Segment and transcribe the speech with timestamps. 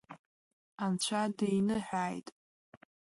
[0.83, 2.27] Анцәа диныҳәааит!